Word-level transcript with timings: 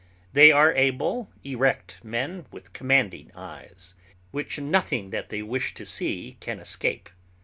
They 0.33 0.51
are 0.51 0.73
able, 0.73 1.29
erect 1.43 1.99
men, 2.03 2.47
with 2.49 2.73
commanding 2.73 3.31
eyes, 3.35 3.93
which 4.31 4.57
nothing 4.59 5.11
that 5.11 5.29
they 5.29 5.43
wish 5.43 5.75
to 5.75 5.85
see 5.85 6.37
can 6.39 6.57
escape. 6.59 7.07